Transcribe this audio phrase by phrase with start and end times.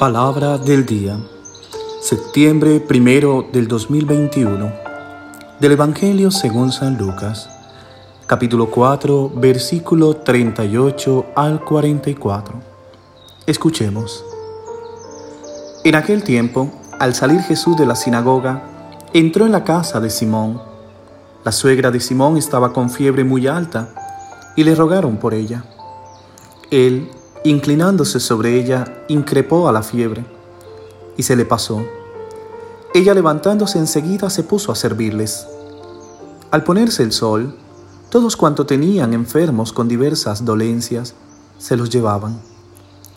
[0.00, 1.20] Palabra del día,
[2.00, 4.72] septiembre primero del 2021,
[5.60, 7.50] del Evangelio según San Lucas,
[8.26, 12.54] capítulo 4, versículo 38 al 44.
[13.44, 14.24] Escuchemos.
[15.84, 18.62] En aquel tiempo, al salir Jesús de la sinagoga,
[19.12, 20.62] entró en la casa de Simón.
[21.44, 23.90] La suegra de Simón estaba con fiebre muy alta
[24.56, 25.62] y le rogaron por ella.
[26.70, 27.10] Él,
[27.42, 30.26] Inclinándose sobre ella, increpó a la fiebre,
[31.16, 31.82] y se le pasó.
[32.92, 35.46] Ella levantándose enseguida se puso a servirles.
[36.50, 37.56] Al ponerse el sol,
[38.10, 41.14] todos cuanto tenían enfermos con diversas dolencias,
[41.58, 42.42] se los llevaban,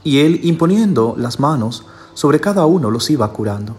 [0.06, 3.76] y él, imponiendo las manos sobre cada uno, los iba curando.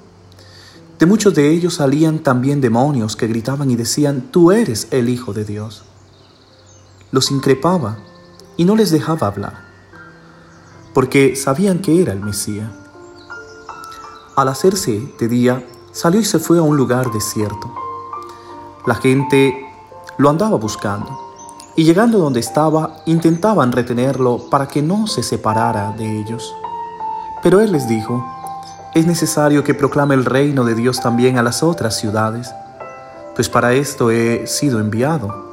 [0.98, 5.32] De muchos de ellos salían también demonios que gritaban y decían, Tú eres el Hijo
[5.32, 5.84] de Dios.
[7.12, 7.96] Los increpaba
[8.58, 9.63] y no les dejaba hablar
[10.94, 12.70] porque sabían que era el Mesías.
[14.36, 17.74] Al hacerse de día, salió y se fue a un lugar desierto.
[18.86, 19.54] La gente
[20.16, 21.24] lo andaba buscando,
[21.76, 26.54] y llegando donde estaba, intentaban retenerlo para que no se separara de ellos.
[27.42, 28.24] Pero él les dijo,
[28.94, 32.54] es necesario que proclame el reino de Dios también a las otras ciudades,
[33.34, 35.44] pues para esto he sido enviado.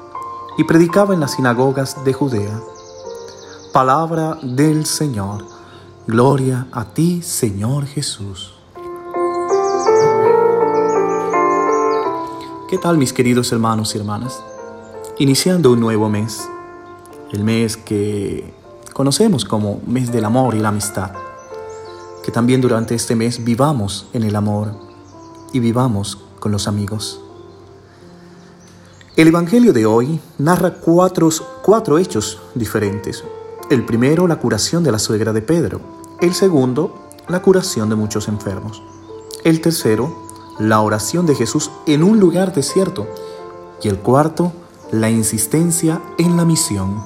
[0.58, 2.60] Y predicaba en las sinagogas de Judea.
[3.72, 5.46] Palabra del Señor.
[6.06, 8.54] Gloria a ti, Señor Jesús.
[12.70, 14.44] ¿Qué tal mis queridos hermanos y hermanas?
[15.20, 16.50] Iniciando un nuevo mes,
[17.32, 18.54] el mes que
[18.92, 21.14] conocemos como mes del amor y la amistad.
[22.26, 24.74] Que también durante este mes vivamos en el amor
[25.54, 27.22] y vivamos con los amigos.
[29.16, 31.30] El Evangelio de hoy narra cuatro,
[31.64, 33.24] cuatro hechos diferentes
[33.72, 35.80] el primero, la curación de la suegra de Pedro.
[36.20, 38.84] El segundo, la curación de muchos enfermos.
[39.46, 40.14] El tercero,
[40.60, 43.08] la oración de Jesús en un lugar desierto.
[43.82, 44.52] Y el cuarto,
[44.92, 47.02] la insistencia en la misión.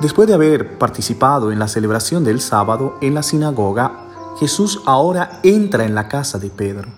[0.00, 4.06] Después de haber participado en la celebración del sábado en la sinagoga,
[4.40, 6.88] Jesús ahora entra en la casa de Pedro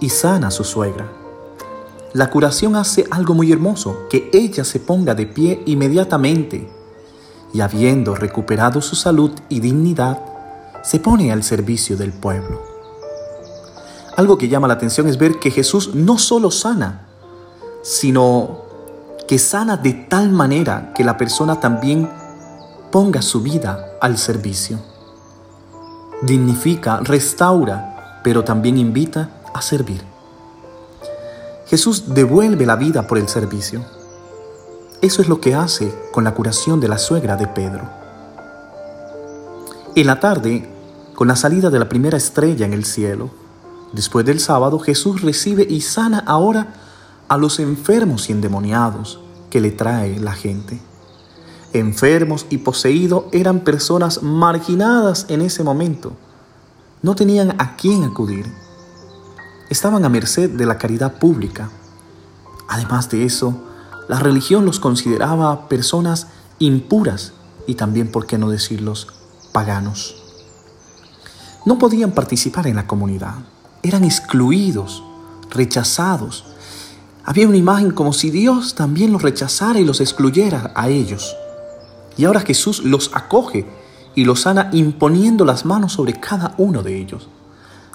[0.00, 1.17] y sana a su suegra.
[2.14, 6.68] La curación hace algo muy hermoso, que ella se ponga de pie inmediatamente
[7.52, 10.18] y habiendo recuperado su salud y dignidad,
[10.82, 12.62] se pone al servicio del pueblo.
[14.16, 17.08] Algo que llama la atención es ver que Jesús no solo sana,
[17.82, 18.62] sino
[19.26, 22.08] que sana de tal manera que la persona también
[22.90, 24.78] ponga su vida al servicio.
[26.22, 30.07] Dignifica, restaura, pero también invita a servir.
[31.68, 33.84] Jesús devuelve la vida por el servicio.
[35.02, 37.90] Eso es lo que hace con la curación de la suegra de Pedro.
[39.94, 40.66] En la tarde,
[41.14, 43.30] con la salida de la primera estrella en el cielo,
[43.92, 46.72] después del sábado, Jesús recibe y sana ahora
[47.28, 50.80] a los enfermos y endemoniados que le trae la gente.
[51.74, 56.12] Enfermos y poseídos eran personas marginadas en ese momento.
[57.02, 58.46] No tenían a quién acudir
[59.70, 61.70] estaban a merced de la caridad pública.
[62.68, 63.62] Además de eso,
[64.08, 67.32] la religión los consideraba personas impuras
[67.66, 69.08] y también, por qué no decirlos,
[69.52, 70.22] paganos.
[71.66, 73.34] No podían participar en la comunidad,
[73.82, 75.02] eran excluidos,
[75.50, 76.44] rechazados.
[77.24, 81.36] Había una imagen como si Dios también los rechazara y los excluyera a ellos.
[82.16, 83.66] Y ahora Jesús los acoge
[84.14, 87.28] y los sana imponiendo las manos sobre cada uno de ellos.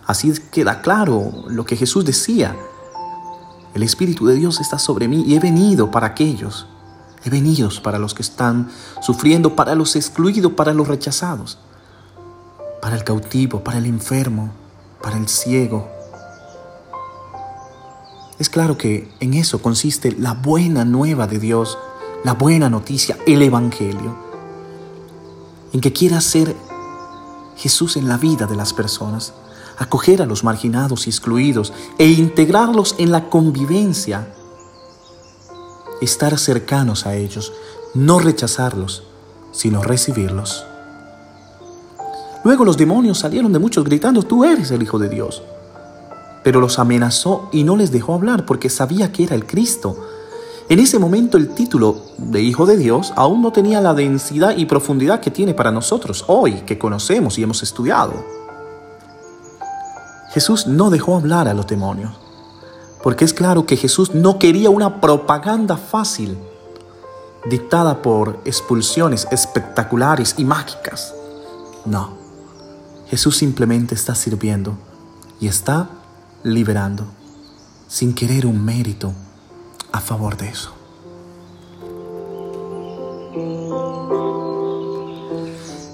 [0.05, 2.55] Así queda claro lo que Jesús decía.
[3.73, 6.67] El Espíritu de Dios está sobre mí y he venido para aquellos.
[7.23, 8.69] He venido para los que están
[9.01, 11.57] sufriendo, para los excluidos, para los rechazados,
[12.81, 14.51] para el cautivo, para el enfermo,
[15.01, 15.89] para el ciego.
[18.39, 21.77] Es claro que en eso consiste la buena nueva de Dios,
[22.25, 24.17] la buena noticia, el Evangelio,
[25.71, 26.53] en que quiera ser
[27.55, 29.33] Jesús en la vida de las personas
[29.77, 34.33] acoger a los marginados y excluidos e integrarlos en la convivencia,
[36.01, 37.53] estar cercanos a ellos,
[37.93, 39.03] no rechazarlos,
[39.51, 40.65] sino recibirlos.
[42.43, 45.43] Luego los demonios salieron de muchos gritando, tú eres el Hijo de Dios.
[46.43, 49.95] Pero los amenazó y no les dejó hablar porque sabía que era el Cristo.
[50.67, 54.65] En ese momento el título de Hijo de Dios aún no tenía la densidad y
[54.65, 58.42] profundidad que tiene para nosotros hoy, que conocemos y hemos estudiado.
[60.33, 62.11] Jesús no dejó hablar a los demonios,
[63.03, 66.37] porque es claro que Jesús no quería una propaganda fácil.
[67.45, 71.13] dictada por expulsiones espectaculares y mágicas.
[71.83, 72.13] No,
[73.09, 74.77] Jesús simplemente está sirviendo
[75.41, 75.89] y está
[76.43, 77.03] liberando,
[77.89, 79.11] sin querer un mérito
[79.91, 80.71] a favor de eso.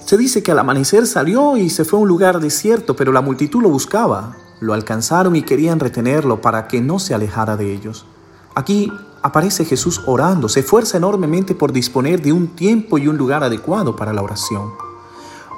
[0.09, 3.21] Se dice que al amanecer salió y se fue a un lugar desierto, pero la
[3.21, 4.37] multitud lo buscaba.
[4.59, 8.07] Lo alcanzaron y querían retenerlo para que no se alejara de ellos.
[8.55, 8.91] Aquí
[9.21, 13.95] aparece Jesús orando, se esfuerza enormemente por disponer de un tiempo y un lugar adecuado
[13.95, 14.71] para la oración.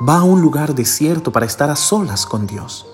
[0.05, 2.85] Va a un lugar desierto para estar a solas con Dios.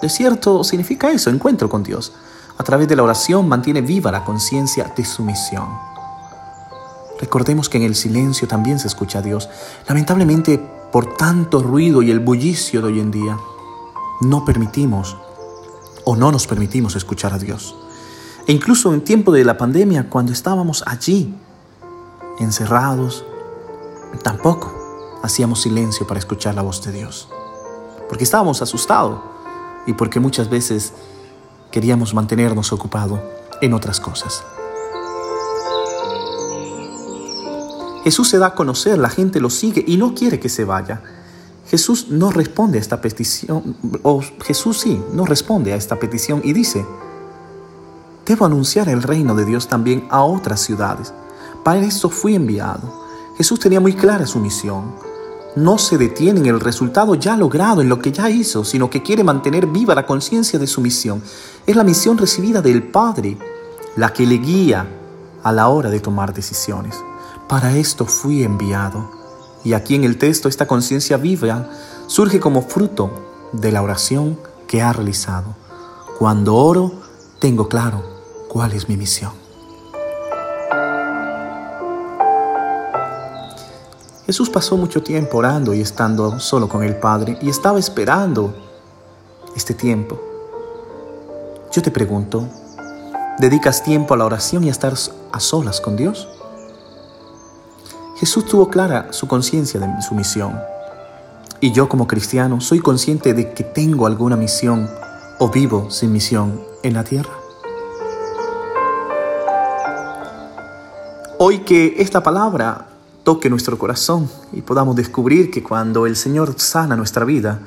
[0.00, 2.14] Desierto significa eso, encuentro con Dios.
[2.56, 5.95] A través de la oración mantiene viva la conciencia de su misión.
[7.20, 9.48] Recordemos que en el silencio también se escucha a Dios.
[9.88, 10.58] Lamentablemente,
[10.92, 13.38] por tanto ruido y el bullicio de hoy en día,
[14.20, 15.16] no permitimos
[16.04, 17.74] o no nos permitimos escuchar a Dios.
[18.46, 21.34] E incluso en tiempo de la pandemia, cuando estábamos allí,
[22.38, 23.24] encerrados,
[24.22, 24.72] tampoco
[25.22, 27.28] hacíamos silencio para escuchar la voz de Dios.
[28.08, 29.20] Porque estábamos asustados
[29.86, 30.92] y porque muchas veces
[31.72, 33.20] queríamos mantenernos ocupados
[33.60, 34.44] en otras cosas.
[38.06, 41.02] Jesús se da a conocer, la gente lo sigue y no quiere que se vaya.
[41.68, 46.52] Jesús no responde a esta petición, o Jesús sí, no responde a esta petición y
[46.52, 46.86] dice,
[48.24, 51.12] debo anunciar el reino de Dios también a otras ciudades.
[51.64, 53.06] Para eso fui enviado.
[53.38, 54.94] Jesús tenía muy clara su misión.
[55.56, 59.02] No se detiene en el resultado ya logrado, en lo que ya hizo, sino que
[59.02, 61.20] quiere mantener viva la conciencia de su misión.
[61.66, 63.36] Es la misión recibida del Padre,
[63.96, 64.86] la que le guía
[65.42, 66.94] a la hora de tomar decisiones.
[67.48, 69.08] Para esto fui enviado.
[69.62, 71.68] Y aquí en el texto esta conciencia viva
[72.08, 73.10] surge como fruto
[73.52, 75.54] de la oración que ha realizado.
[76.18, 76.92] Cuando oro,
[77.38, 78.02] tengo claro
[78.48, 79.32] cuál es mi misión.
[84.26, 88.56] Jesús pasó mucho tiempo orando y estando solo con el Padre y estaba esperando
[89.54, 90.20] este tiempo.
[91.70, 92.48] Yo te pregunto,
[93.38, 94.94] ¿dedicas tiempo a la oración y a estar
[95.30, 96.28] a solas con Dios?
[98.16, 100.58] Jesús tuvo clara su conciencia de su misión.
[101.60, 104.88] Y yo como cristiano soy consciente de que tengo alguna misión
[105.38, 107.32] o vivo sin misión en la tierra.
[111.38, 112.88] Hoy que esta palabra
[113.22, 117.60] toque nuestro corazón y podamos descubrir que cuando el Señor sana nuestra vida,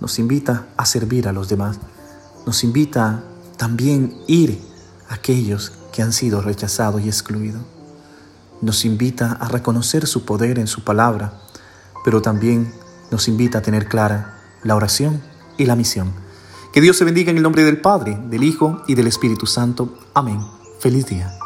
[0.00, 1.78] nos invita a servir a los demás.
[2.44, 3.22] Nos invita
[3.56, 4.60] también ir
[5.08, 7.62] a aquellos que han sido rechazados y excluidos
[8.60, 11.40] nos invita a reconocer su poder en su palabra,
[12.04, 12.72] pero también
[13.10, 15.22] nos invita a tener clara la oración
[15.56, 16.12] y la misión.
[16.72, 19.96] Que Dios se bendiga en el nombre del Padre, del Hijo y del Espíritu Santo.
[20.14, 20.40] Amén.
[20.80, 21.43] Feliz día.